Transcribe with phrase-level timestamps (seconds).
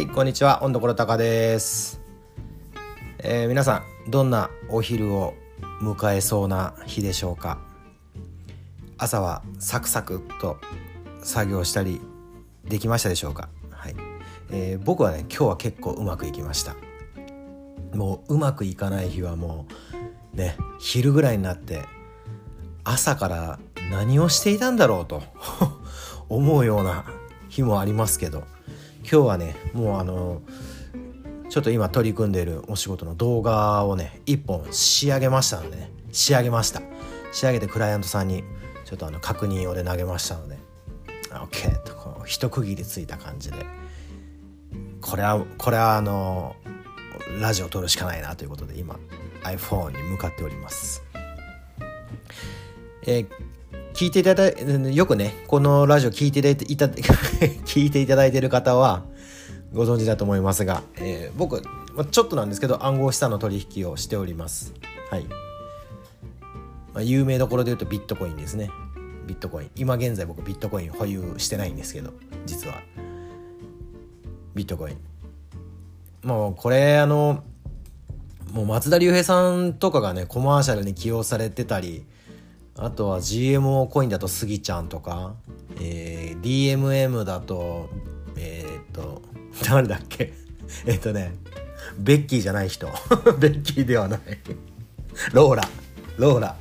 [0.00, 2.00] はい、こんにちは、温所高です。
[3.18, 5.34] えー皆さん、どんなお昼を
[5.82, 7.58] 迎えそうな日でしょうか？
[8.96, 10.56] 朝はサクサクと
[11.22, 12.00] 作業したり
[12.64, 13.50] できましたでしょうか？
[13.72, 13.96] はい、
[14.50, 16.76] えー僕はね、今日は結構うまくいきました。
[17.94, 19.66] もううまくいかない日はも
[20.32, 21.84] うね、昼ぐらいになって
[22.84, 23.58] 朝から
[23.90, 25.22] 何をしていたんだろうと
[26.30, 27.04] 思うような
[27.50, 28.44] 日もありますけど
[29.02, 30.42] 今日はねもうあの
[31.48, 36.82] ちょっと今取り組んでいるお仕事の動画をね一本仕上げましたのでね仕上げました。
[37.32, 38.42] 仕上げてクライアントさんに
[38.84, 40.58] ちょっとあの確認をで投げましたので。
[41.30, 43.58] OK とこう一区切りついた感じで。
[45.00, 46.56] これはこれはあの
[47.40, 48.98] ラジオを撮るしかないなということで今
[49.44, 51.04] iPhone に向かっております。
[53.06, 53.28] えー
[54.00, 57.10] 聞いていただいよくねこのラジオ聞いていただいた
[57.68, 59.04] 聞いていただいている方は
[59.74, 61.62] ご存知だと思いますが、えー僕
[61.94, 64.72] まちょっとなんですけど暗号資産の取引をしております。
[65.10, 68.70] はい、まあ、有名どころで言うとビットコインですね。
[69.26, 69.70] ビットコイン。
[69.76, 72.14] 今現在僕ビットコイン保有してないんですけど
[72.46, 72.80] 実は。
[74.54, 74.96] ビットコイン。
[76.26, 77.44] もうこれあの
[78.50, 82.06] もう松田龍平さんとかがねコマーシャルに起用されてたり
[82.76, 85.34] あとは GMO コインだとスギちゃんとか、
[85.80, 87.90] えー DMM だと
[88.36, 89.22] えーっと
[89.68, 90.32] 誰だっけ？
[90.86, 91.34] えっとね
[91.98, 92.86] ベッキーじゃない人。
[93.38, 94.20] ベッキーではない。
[95.32, 95.62] ローラ。
[96.16, 96.56] ローラ。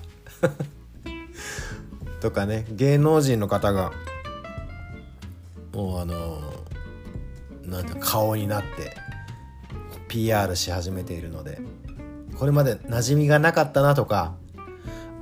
[2.19, 3.91] とかね芸能人の方が
[5.73, 6.41] もうあの
[7.63, 8.97] なんて顔になって
[10.09, 11.61] PR し始めているので
[12.38, 14.33] これまで馴染みがなかったなとか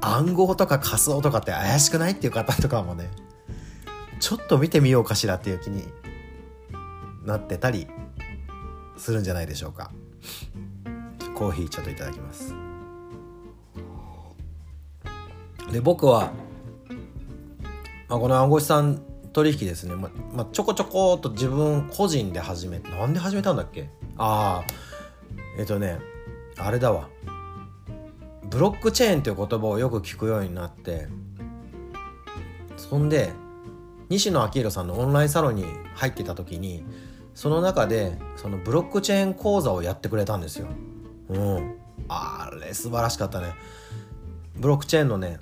[0.01, 3.09] 暗号とか仮想とかって怪しくないっていう方とかもね
[4.19, 5.83] ちょっと見てみようかしらっていう気に
[7.25, 7.87] なってたり
[8.97, 9.91] するんじゃないでしょうか。
[11.35, 12.55] コーヒーちょっといただきます。
[15.71, 16.31] で僕は、
[18.07, 19.01] まあ、この暗号資産
[19.33, 23.89] 取引ですね、ままあ、ちょこちょこっと自分個人で始めなんで始めたんだっけ？
[24.17, 24.71] ああ
[25.59, 25.99] えっとね
[26.57, 27.09] あれだわ。
[28.49, 31.07] ブロックチェーンという言葉をよく聞くようになって
[32.77, 33.31] そんで
[34.09, 35.65] 西野昭弘さんのオンラインサロンに
[35.95, 36.85] 入ってた時に
[37.33, 40.67] その中でそのブロックチェーン講座をやってくれたんですよ。
[41.29, 41.75] うん、
[42.07, 43.53] あれ素晴らしかったね。
[44.55, 45.37] ブロックチェーンのね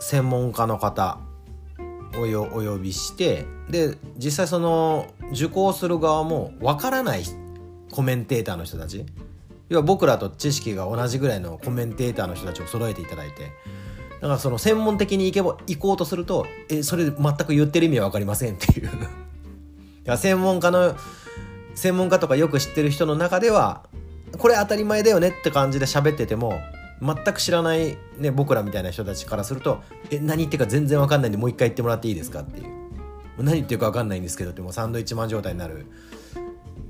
[0.00, 1.18] 専門家の方
[2.18, 7.22] をよお呼びしてで実際その受講する側もわからない
[7.90, 9.06] コメンテーターの人たち
[9.68, 13.52] 要は僕らと知識が同じぐらいのコメンテーターの人たちを揃えていただいて
[14.20, 18.98] だからその専門的に行けば行こうとするとえそれ全く言ってる意味は分かりませんっていうだか
[20.04, 20.96] ら専門家の
[21.74, 23.84] 専門家とかよく知ってる人の中では
[24.38, 26.58] これ当たり前だよねって感じで喋ってても
[27.00, 32.66] 全く知らない、ね、僕らみたいな人たちからすると「え何言ってか全然分かんないんでもう一回言ってもらっていいですか?」っていう
[33.38, 35.86] 「何言ってるか分かんないんですけど」ってもうサンドイッチマン状態になる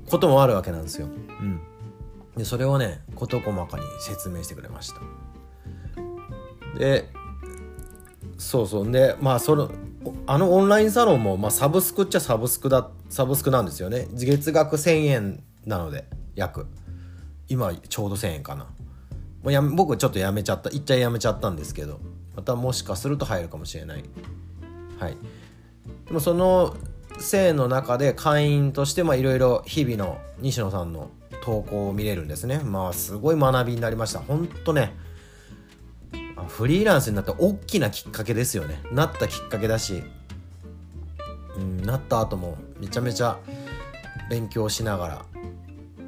[0.09, 1.07] こともあるわけなんですよ。
[1.07, 1.61] うん
[2.39, 5.01] でそれをね事細かに説明してくれました。
[6.77, 7.09] で
[8.37, 8.91] そうそう。
[8.91, 9.71] でまあその
[10.25, 14.07] あのオンラインサロンも、まあ、サブスクっちゃサブスクだサブスクなんですよね。
[14.13, 16.05] 月額1000円なので
[16.35, 16.65] 約。
[17.47, 18.65] 今ちょうど1000円かな。
[19.43, 20.69] もうや僕ちょっとやめちゃった。
[20.69, 21.99] 一回やめちゃったんですけど。
[22.35, 24.03] またもしかすると入るかもしれない。
[24.97, 25.17] はい。
[26.05, 26.77] でもその
[27.19, 31.09] 1000円の中で会員としていろいろ日々の西野さんの
[31.49, 32.59] 投稿を見れるんですね。
[32.59, 34.19] まあすごい学びになりました。
[34.19, 34.93] ほんとね
[36.47, 38.79] フリーランスになった大きなきっかけですよね。
[38.91, 40.03] なったきっかけだし、
[41.57, 43.39] うん、なった後もめちゃめちゃ
[44.29, 45.25] 勉強しながら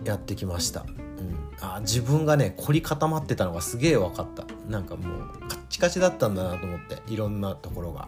[0.06, 4.46] やってきました、うん、あ自分がね凝り固まってたのがすげえ分かった。
[4.70, 8.08] なんかもうカッチカチだったんだなと思っていろんなところが。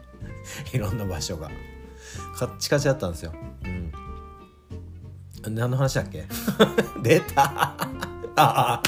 [0.72, 1.50] いろんな場所が。
[2.38, 3.32] カッチカチだったんですよ。
[5.50, 6.24] 何の話だっけ？
[7.02, 7.42] 出た。
[7.44, 7.76] あ
[8.36, 8.82] あ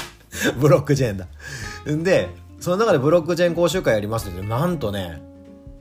[0.59, 1.27] ブロックチェーンだ。
[2.03, 4.41] でその中でブロックチェーン講習会やりますって。
[4.41, 5.21] なんとね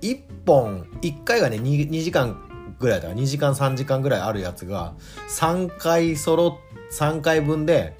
[0.02, 2.36] 1本1回がね 2, 2時間
[2.78, 4.92] ぐらいだから2時間3時間ぐらいあるやつが
[5.30, 6.58] 3回揃
[6.92, 7.96] 3回分で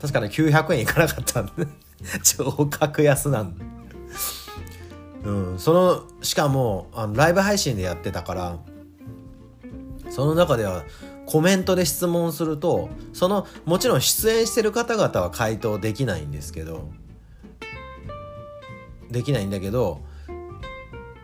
[0.00, 1.66] 確かね900円いかなかったんで
[2.22, 3.64] 超格安なんで
[5.24, 8.58] うん、そのしかもあのライブ配信でやってたから
[10.08, 10.84] その中では
[11.30, 16.90] コメントで質問するとそのもちろん出演してる方々は回答できないんですけど
[19.12, 20.00] できないんだけど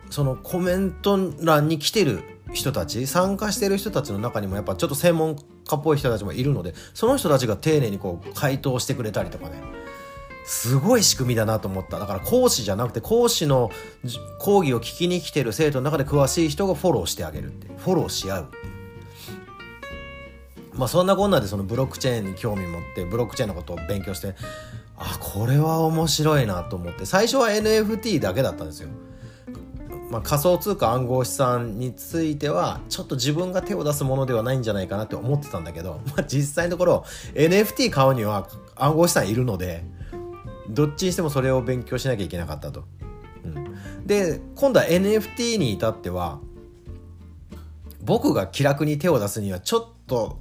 [0.09, 2.23] そのコメント欄に来てる
[2.53, 9.61] 人たち参加してる人たちの中にもやっぱちょっと専門家っぽい人たちもいるのでその人たちが丁寧にこう回答してくれたりとかね。
[10.45, 11.99] すごい仕組みだなと思った。
[11.99, 13.69] だから講師じゃなくて講師の
[14.39, 17.67] 講義を聞きに来てる生徒の中で詳しい人がフォローしてあげるって。
[17.77, 18.76] フォローし合うっていう。
[20.77, 24.35] まあそんなこんなでそのブロックチェーンに興味持ってブロックチェーンのことを勉強して
[24.97, 27.05] あこれは面白いなと思って。
[27.05, 28.89] 最初は NFT だけだったんですよ。
[30.09, 37.03] まあ、仮想通貨暗号資産についてはちょっと自分が手を出すものではないんじゃないかなって思ってたんだけど、まあ、実際のところ
[37.33, 39.83] NFT 買うには暗号資産いるので
[40.69, 42.85] どっちにしてもそれを勉強しなきゃいけなかったと。
[43.43, 46.39] うん、で今度は NFT に至っては
[48.01, 50.39] 僕が気楽に手を出すにはちょっと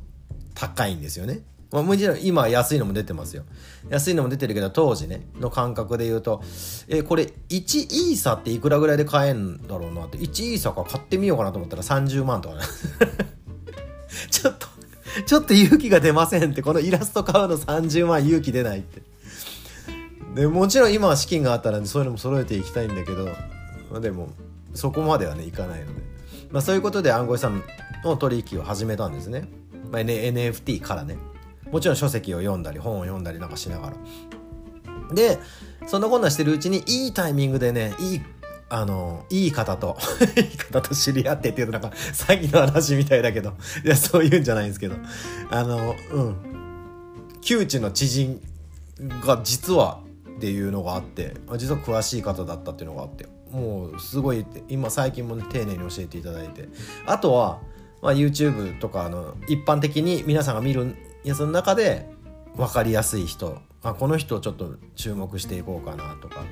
[0.57, 1.43] 高いんですよね。
[1.71, 3.45] まあ、もちろん今安いのも出てますよ。
[3.91, 6.43] 安いのも出てるけど当時ね、の感覚で言うと、
[6.89, 12.63] え、これ1イーサっていくらぐらいで買えんだろうなって、1イーサか買ってみようかなと思ったら30万とかね。
[14.31, 14.67] ちょっと、
[15.27, 19.03] ちょっと勇気が出ませんって、このイラスト買うの30万勇気出ないって。
[20.35, 23.27] で、もちろん今は資金があったら、ね、そういうのも揃えていきたいんだけど、
[23.91, 24.31] まあ、でも、
[24.75, 26.17] そこまではね、いかないので。
[26.53, 27.63] まあそういうことで暗号資産
[28.05, 29.49] の取引を始めたんですね。
[29.91, 31.17] まあ、NFT からね。
[31.71, 33.97] もちろん書籍を読んだり本を読んだりなんかしながら。
[35.15, 35.39] で
[35.87, 38.21] そんなこんなしてるうちにいいタイミングでねいい
[38.69, 39.97] あのいい方と
[40.37, 43.53] いい方と知り合ってっていうとなんか詐欺の話みたいだけど
[43.85, 44.97] いやそういうんじゃないんですけど。
[45.51, 46.37] あのうん。
[47.41, 48.41] 窮地の知人
[49.25, 50.01] が実は
[50.37, 56.69] っていうのがあって実は詳しい方だったっていうのがあってもうすごい今最近もね丁寧に教えていただいて。
[57.07, 57.61] あとは、
[58.03, 62.09] まあ、YouTube とかの一般的に皆さんが見るやその中で
[62.55, 66.45] 分かりやすい人まあこの人をちょっと注目していこうかなとか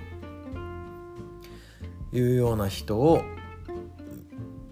[2.13, 3.23] いうような人を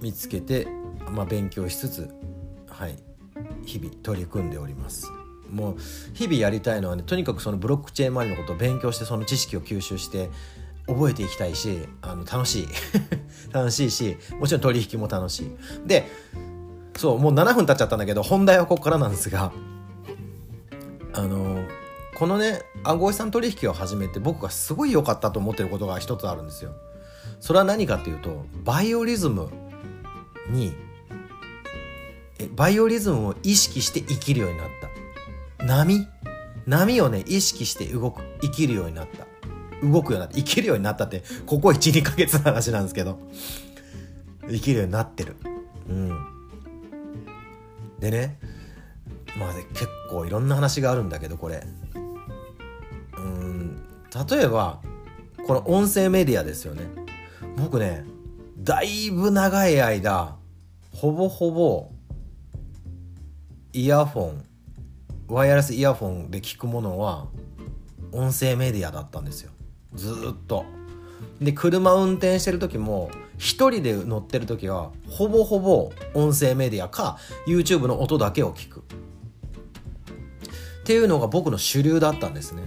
[0.01, 0.69] 見つけて、
[1.11, 2.15] まあ、勉強しつつ、
[2.69, 2.97] はい、
[3.65, 5.11] 日々取り組んでおります。
[5.51, 5.77] もう
[6.15, 10.31] 日々やりたいのはねとにかくそのブロックチェーン周りのことを勉強してその知識を吸収して
[10.87, 12.69] 覚えていきたいしあの楽しい
[13.53, 15.51] 楽しいしもちろん取引も楽しい
[15.87, 16.09] で
[16.97, 19.53] そうもう7分経っちゃったんだけど本題はここからなんですが
[21.15, 21.65] あの
[22.17, 26.73] このね暗号資産取引を始めて僕がすごい良かったと思ってることが一つあるんですよ。
[27.41, 29.51] それは何かっていうとバイオリズム
[30.49, 30.75] に
[32.39, 34.67] えバイオリズムを意識して生きるようになっ
[35.59, 35.65] た。
[35.65, 36.07] 波？
[36.67, 39.27] 波をね意識して動く生きるようになった。
[39.85, 40.35] 動くようになった。
[40.37, 43.19] 生きるようになったってここ12ヶ月の話なんですけど。
[44.49, 45.37] 生きるようになってる。
[45.89, 46.32] うん。
[48.03, 48.37] でね
[49.39, 51.65] まあ、ね、結構いろんな話があるんだけどこれ。
[53.17, 53.83] うん
[54.29, 54.81] 例えば
[55.47, 56.83] この音声メディアですよね。
[57.57, 58.05] 僕ね
[58.59, 60.37] だいぶ長い間
[60.93, 61.91] ほぼほぼ
[63.73, 64.45] イヤフォン
[65.29, 67.29] ワイヤレスイヤフォンで聞くものは
[68.11, 69.53] 音声メディアだったんですよ。
[69.95, 70.65] ずっと。
[71.41, 73.11] で車運転してる時も
[73.43, 78.81] 一人で乗ってる時はほぼほぼ音声メディアか YouTube の音だけを聞く。
[78.83, 78.83] っ
[80.85, 82.63] ていうのが僕の主流だったんですね。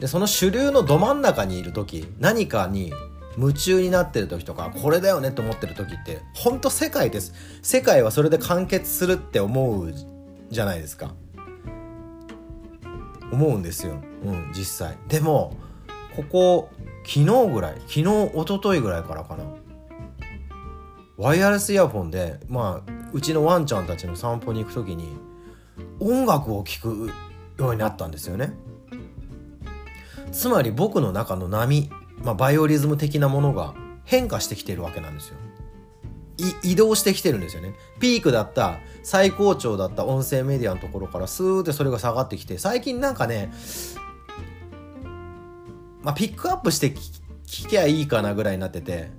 [0.00, 2.92] でその主流のど真ん中にいる時何かに
[3.38, 7.32] 夢中になってる時とかこれだよねと思ってる時って本当世界です。
[7.62, 9.94] 世界はそれで完結するって思う
[10.50, 11.14] じゃないですか。
[13.32, 13.94] 思うんですよ、
[14.24, 14.98] うん、実際。
[15.08, 15.56] でも
[16.14, 16.68] ここ
[17.06, 19.44] 昨日ぐらい昨日一昨日ぐらいからかな。
[21.16, 25.16] ワイヤレスイヤホンでまあうちのワンちゃんたちの散歩に行く時に
[26.00, 27.10] 音楽を聴く
[27.58, 28.52] ようになったんですよね。
[30.32, 31.88] つまり僕の中の波、
[32.22, 35.36] まあ、バイオリズム的なものが変化してきてるわけなんですよ。
[36.62, 37.74] 移動してきてるんですよね。
[37.98, 43.50] ピークだった最高潮だった音声メディアのところからスーってそれが下がってきて最近なんかね
[46.06, 46.94] まあピックアップして
[47.46, 49.10] 聞きゃいいかなぐらいになってて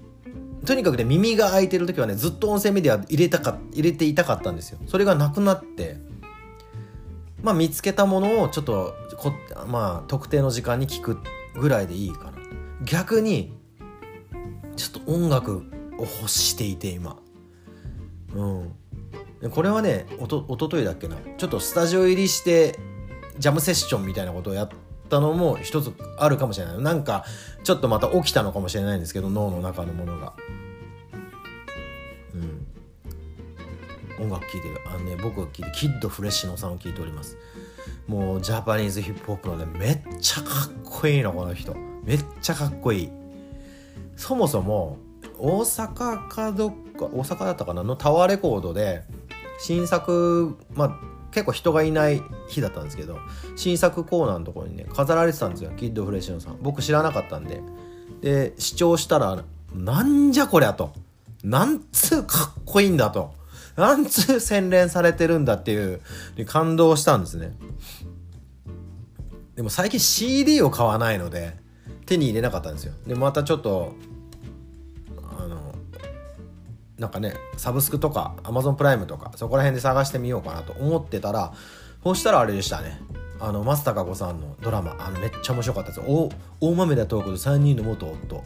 [0.65, 4.79] とにかくね耳が開いてる時はねずっと音声メディア入れたか入れていたかったんですよ。
[4.87, 5.97] それがなくなって
[7.43, 9.31] まあ、見つけたものをちょっとこ、
[9.67, 11.19] まあ、特定の時間に聞く
[11.55, 12.33] ぐらいでいいかな。
[12.83, 13.53] 逆に
[14.75, 15.63] ちょっと音楽
[15.97, 17.17] を欲していて今。
[18.33, 18.75] うん。
[19.51, 21.15] これはねおとおとといだっけな。
[21.37, 22.77] ちょっとスタジオ入りして
[23.37, 24.69] ジャムセッションみたいなことをやっ
[25.07, 26.77] たのも一つあるかもしれない。
[26.81, 27.25] なんか
[27.63, 30.33] ちょっとまた起きたのかもしれないんですけど脳の中のものが。
[34.19, 34.79] 音楽聴いてる。
[34.87, 37.37] あのね僕が聴いてキッドフレッシュのさんを聴いております。
[38.07, 41.75] もうジャパニーズヒップホップのねめっちゃかっこいいのこの人。
[42.03, 43.09] めっちゃかっこいい。
[44.15, 44.97] そもそも
[45.37, 47.83] 大阪かどっか大阪だったかな？
[47.83, 49.03] のタワーレコードで
[49.59, 50.99] 新作まあ
[51.37, 53.19] 結構人がいない日だったんですけど
[53.55, 56.57] 新作コーナーのところにね飾られてたんですよキッドフレッシュのさん。
[56.63, 57.61] 僕知らなかったんで。
[58.21, 60.93] で視聴したらなんじゃこりゃと。
[61.43, 63.35] なんつうかっこいいんだと。
[63.75, 66.01] なんつう洗練されてるんだっていう。
[66.37, 67.55] に感動したんですね。
[69.55, 71.55] でも最近 CD を買わないので
[72.07, 72.93] 手に入れなかったんですよ。
[73.05, 73.93] でまたちょっと
[76.97, 81.53] なんかねサブスクとか Amazon プライムとかそこら辺で探してみようかなと思ってたら
[82.03, 82.99] そしたらあれでしたね。
[83.39, 85.99] あの松たか子さんのドラマあのめっちゃ面白かったです。
[85.99, 88.43] よ大豆田トークと3人の元夫。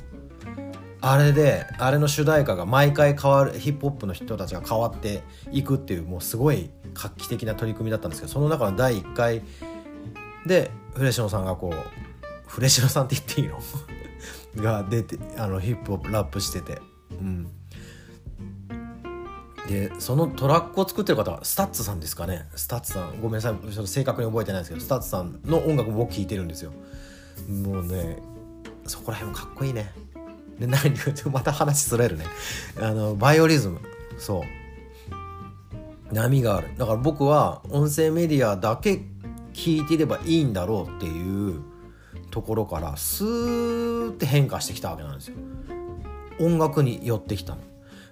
[0.99, 9.41] あれであれの主題歌が毎回変わるヒップホップの人たちが変わっていくっていうもうすごい画期的な取り組みだったんですけどその中の第1回
[10.45, 13.59] でフレッシュノさんがこうフレッシュノさんって言っていいの？
[14.61, 16.79] が出てあのヒップホップラップしてて。
[17.11, 17.47] うん。
[19.71, 22.45] でそのトラックを作ってる方は STUTS さんですかね？
[22.55, 23.21] STUTS さん。
[23.21, 23.53] ごめんなさい。
[23.53, 26.71] ちょっと正確に覚えてないですけど STUTS さんの音楽も僕聴いてるんですよ。
[27.49, 28.17] もうね
[28.85, 29.93] そこら辺もかっこいいね。
[30.59, 30.79] で何
[31.31, 32.25] また話それるね。
[32.79, 33.79] あのバイオリズム。
[34.17, 34.43] そ
[36.11, 36.13] う。
[36.13, 36.69] 波がある。
[36.77, 39.01] だから僕は音声メディアだけ
[39.53, 41.61] 聞いていればいいんだろうっていう
[42.29, 45.37] ところからスーって変化してきたわけなんですよ。
[46.39, 47.61] 音楽に寄ってきたの。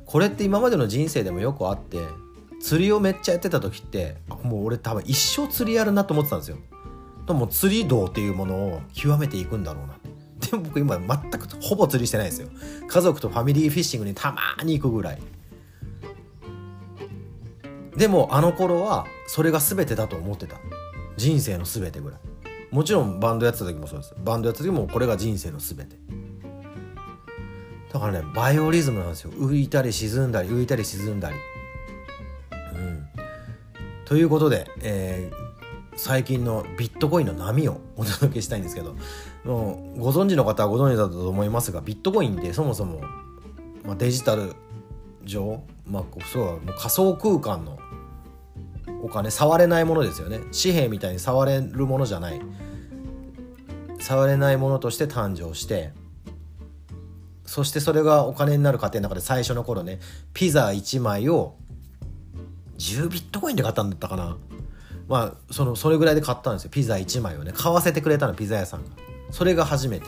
[0.09, 1.99] これって今までの人生でもよくあって
[2.59, 6.57] 釣りをめっちゃやってた時ってもう俺多分一生釣りやるなと思ってたんですよ。
[7.27, 9.99] でも釣り道っていうものを極めていくんだろうな。
[10.49, 12.47] でも僕今全くほぼ釣りしてないですよ。
[12.87, 15.19] 家族とファミリーフィッシングにたまに行くぐらい。
[17.95, 20.55] でもあの頃はそれが全てだと思ってた。
[21.17, 22.19] 人生の全てぐらい。
[22.71, 24.15] もちろんバンドやってた時もそうです。
[24.25, 25.95] バンドやってた時もこれが人生の全て。
[27.91, 29.31] だからねバイオリズムなんですよ。
[29.31, 31.35] 浮いたり沈んだり浮いたり沈んだり。
[32.75, 33.07] うん。
[34.05, 35.49] ということで、えー、
[35.95, 38.95] 最近のビットコインの波をお届けしたいんですけど
[39.43, 43.01] もうご存知の方はご存知だと思いますがビットコインってそもそも、
[43.83, 44.53] まあ、デジタル
[45.25, 47.79] 上、まあ、そうもう仮想空間の
[49.03, 50.39] お金触れないものですよね。
[50.51, 52.41] 紙幣みたいに触れるものじゃない。
[53.99, 55.91] 触れないものとして誕生して
[57.49, 59.99] そしてそれがお金になる過程の中で最初の頃ね
[60.35, 61.55] ピザ1枚を
[62.77, 64.37] 10ビットコインで買ったんだったかな。
[65.07, 66.69] まあそのそれぐらいで買ったんですよ。
[66.69, 67.51] ピザ1枚をね。
[67.51, 68.91] 買わせてくれたのピザ屋さんが。
[69.31, 70.05] それが初めて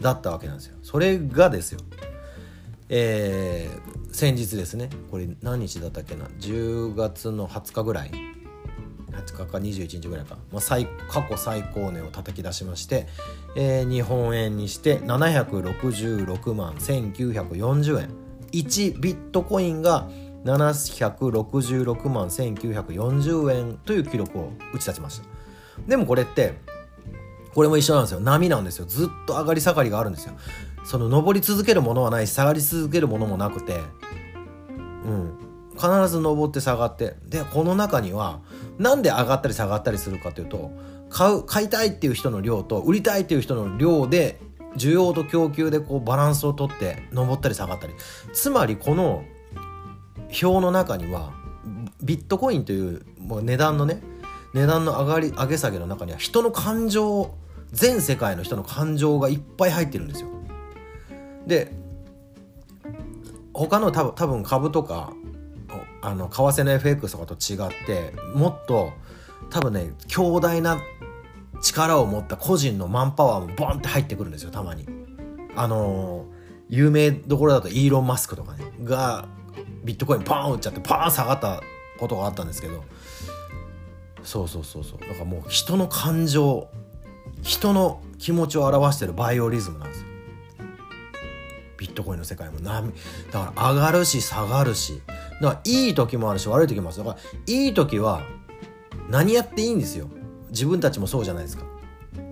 [0.00, 0.76] だったわけなんですよ。
[0.82, 1.80] それがですよ。
[2.88, 4.90] えー、先日ですね。
[5.12, 6.24] これ何日だったっけな。
[6.40, 8.10] 10月の20日ぐらい
[9.36, 13.06] 日か21日ぐらいか、まあ、最過去最高値を叩き出しまして、
[13.56, 18.10] えー、日本円にして766万1940円。
[18.52, 20.08] 1ビットコインが
[20.44, 25.26] 766万1940円という記録を打ち立ちました。
[25.86, 26.54] でもこれって
[27.54, 28.20] これも一緒なんですよ。
[28.20, 28.86] 波なんですよ。
[28.86, 30.34] ずっと上がり下がりがあるんですよ。
[30.84, 33.80] その上り続けるものはないし下がり続けるものもなくて。
[35.04, 35.47] うん。
[35.78, 38.40] 必ず上って下がってでこの中には
[38.78, 40.70] なんで上がったり下がったりするかというと
[41.10, 44.40] 買う買いたいっていう人の量と売りたいっていう人の量で
[44.76, 47.94] 需要と供給でこうバランスをとって上ったり下がったり
[48.32, 49.24] つまりこの
[50.28, 51.32] 表の中には
[52.02, 54.00] ビットコインというもう値段のね
[54.54, 57.34] 値段の上がり上げ下げの中には人の感情
[57.72, 60.28] 全世界の人の感情がいっぱい入ってるんですよ。
[61.46, 61.72] で
[63.52, 65.12] 他の多分多分株とか
[66.00, 68.92] あの為替の FX とかと違ってもっと
[69.50, 70.78] 多分ね強大な
[71.62, 74.86] 力を持った個人のマンパワーもボンって入ってくるんですよたまに。
[75.56, 76.26] あの
[76.68, 79.26] 有名どころだとイーロン・マスクとかねが
[79.82, 81.62] ビットコインバーン打っちゃってバーン下がった
[81.98, 82.84] ことがあったんですけど。
[84.22, 85.00] そうそうそうそう。
[85.00, 86.68] だからもう人の感情
[87.42, 90.06] 人の気持ちを表してるバイオリズムなんですよ。
[91.78, 92.58] ビットコインの世界も。
[92.60, 92.92] 波
[93.32, 95.00] だから上がるし下がるし
[95.40, 96.94] だからいい時もあるし悪い時もある。
[96.94, 97.16] しだから
[97.46, 98.22] いい時は
[99.08, 100.08] 何やっていいんですよ。
[100.50, 101.64] 自分たちもそうじゃないですか。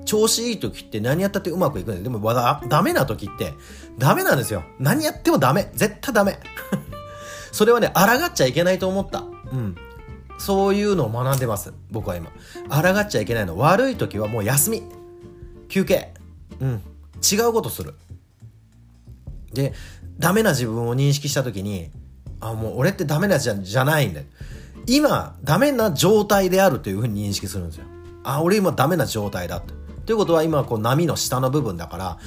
[0.04, 3.54] 調子いい時って何やったってうまくいくんですでもだダメな時って
[3.98, 4.64] ダメなんですよ。
[4.78, 5.70] 何やってもダメ。
[5.74, 6.38] 絶対ダメ。
[7.52, 9.20] それはね抗っちゃいけないと思った。
[9.20, 9.76] うん。
[10.38, 11.72] そういうのを学んでます。
[11.90, 12.30] 僕は今。
[12.68, 13.56] 抗っちゃいけないの。
[13.56, 14.82] 悪い時はもう休み。
[15.68, 16.14] 休憩。
[16.60, 16.82] うん。
[17.22, 17.94] 違うことする。
[19.52, 19.72] で
[20.18, 21.90] ダメな自分を認識した時に
[22.40, 24.26] あもう俺ってダメなじゃじゃないんだよ。
[24.86, 27.86] 今ダメな状態であるというふうに認識するんですよ。
[28.24, 29.74] あ俺今ダメな状態だと。
[30.04, 32.18] ということは今こう波の下の部分だから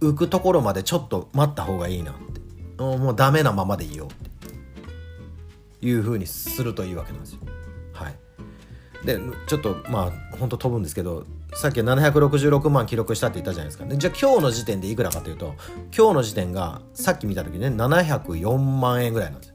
[0.00, 2.82] 浮くところまでちょっと待った方がいいなって。
[2.82, 4.34] もうダメなままでいいよって。
[5.86, 7.40] いうふうにするといいわけなんですよ。
[7.92, 8.16] はい、
[9.06, 13.84] でちょっとまあ本当飛ぶんですけどさっき766万記録したって言ったじゃないですか。
[13.84, 15.54] でじゃあ今日の時点でいくらかというと
[15.96, 19.54] 今日の時点がさっき見た時ね704万円ぐらいなんですよ。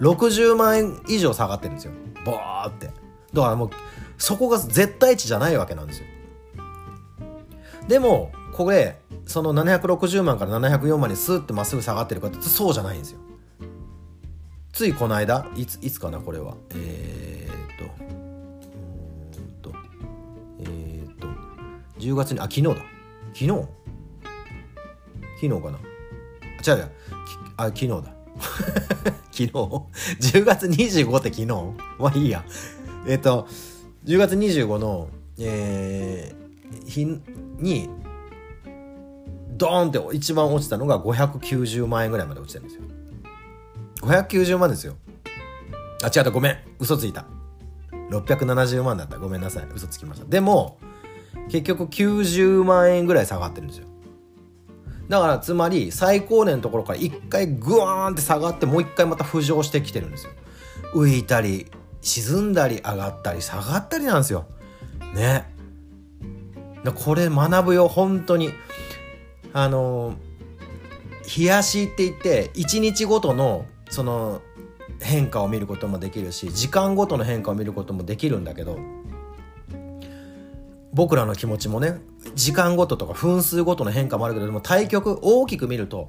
[0.00, 1.92] 60万円以上下がってるんですよ。
[2.24, 2.86] ボーって。
[3.32, 3.70] だからもう
[4.18, 6.06] そこが絶対値じゃないわけなんですよ。
[7.88, 13.20] でもこれその760万から704万にスーッてまっすぐ下がってるかってそうじゃないんですよ。
[14.72, 16.54] ついこの間いついつかなこれは。
[16.70, 17.15] えー、
[21.98, 22.74] 10月にあ昨日だ。
[23.34, 23.48] 昨日？
[25.40, 25.78] 昨日かな？
[26.66, 26.88] 違うや
[27.56, 28.02] あ昨日だ。
[29.30, 31.46] 昨日？10月25って昨日？
[31.98, 32.44] まあいいや。
[33.06, 33.46] えっと
[34.04, 37.04] 10月25のえー、日
[37.58, 37.90] に
[39.56, 42.82] ドーンって一番落ちたのが590万円ぐらいまで落ちてるんですよ。
[44.02, 44.94] 590万ですよ。
[46.02, 46.30] あ違った。
[46.30, 46.58] ごめん。
[46.78, 47.26] 嘘ついた。
[48.10, 49.18] 670万だった。
[49.18, 49.66] ごめんなさい。
[49.74, 50.26] 嘘つきました。
[50.26, 50.78] でも
[51.48, 53.86] 結局90万円ぐらい下がってるんですよ。
[55.08, 60.32] だからつまり最高値のところから一回グワーンって下がってもう一回また浮上してきてるんですよ。
[60.94, 64.46] 浮いたり沈んだり上がったり下がったりなんですよ。
[65.14, 65.44] ね。
[66.94, 68.50] これ学ぶよ本当に。
[69.52, 70.16] あの
[71.36, 74.42] 冷やしって言って1日ごとのその
[75.00, 78.78] 変化を見ることもできるし時間ごとの変化を見ることもできるんだけど
[80.96, 82.00] 僕らの気持ちもね
[82.34, 86.08] 時間ごととか分数ごとの変化もあるけどでも対局大きく見ると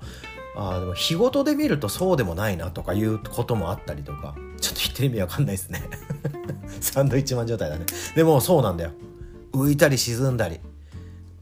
[0.56, 5.84] あでも日ごとで見るとそうでもないなとかいうこともあったりとかちょっと言ってる意味わかんないですね
[6.82, 8.92] サンドイッチマン状態だねでもそうなんだよ
[9.54, 10.60] 浮いたり沈んだり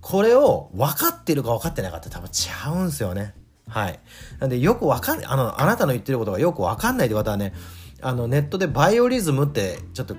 [0.05, 3.33] これを分かってるか分かってなかって多分ちゃうんすよね。
[3.67, 3.99] はい。
[4.39, 7.53] なんでよく分かん、あの、あなたの言ってることがよく分かんないって方はね、
[8.01, 10.15] あの、ネットでバイオリズムってちょっと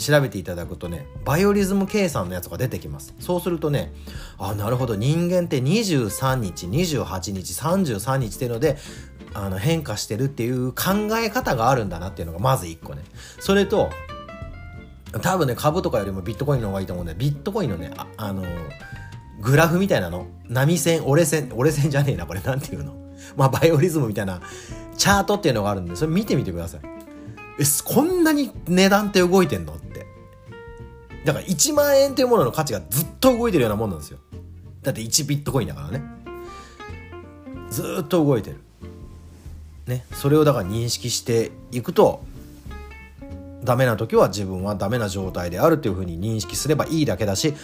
[0.00, 3.14] 調べていただくとね、バイオリズム計算のやつが出てきます。
[3.20, 3.92] そうするとね、
[4.38, 8.78] あ、なるほど、人間って23日、28日、33日っていうので、
[9.34, 13.02] あの、変化してるっていう考え方があるんだなっていうのがまず1個ね。
[13.38, 13.90] それと、
[15.22, 18.44] 多分ね、株とかよりもビットコインの方がいいと思うんで、ビットコインのね、あ、の
[19.40, 22.94] グラフみたいなの波線、折れ線、折れ線じゃねえな、これなんていうの？
[23.36, 24.40] まあ、バイオリズムみたいな
[24.96, 26.80] チャートっていうのがあるんで、それ見てみてください。
[27.58, 29.76] え、こんなに値段って動いてんの？
[31.24, 34.18] だから1万円っていうものの価値がずっと動いてるようなもんなんですよ。
[34.82, 36.02] だって1ビットコインだからね。
[37.70, 38.56] ずっと動いてる。
[39.86, 40.04] ね。
[40.12, 42.22] それをだから認識していくと、
[43.62, 47.54] ダメな時は自分はダメな状態であるっていうふうに認識すればいいだけだし、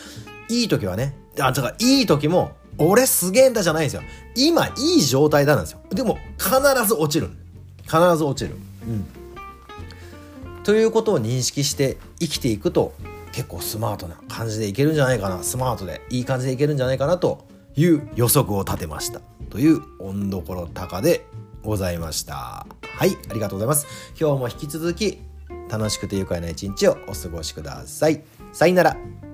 [0.49, 4.03] いい時はね、あ、だからいい時も、俺すげえんだじゃないんですよ。
[4.35, 5.81] 今いい状態だなんですよ。
[5.90, 6.51] でも必
[6.87, 7.31] ず落ちる。
[7.85, 8.57] 必ず落ちる。
[8.87, 9.07] うん。
[10.62, 12.92] ということを認識して生きていくと
[13.37, 15.42] 結構スマートな感じでいけるんじゃないかな。
[15.42, 19.20] スマートでいい感じでいけるんじゃないかなという予測を立てました。
[19.51, 21.27] という温どころ高で
[21.62, 22.66] ございました。
[22.81, 23.87] はい、ありがとうございます。
[24.18, 25.18] 今日も引き続き
[25.68, 28.25] 楽しくて愉快な一日をお過ごしください。
[28.55, 29.25] さよなら。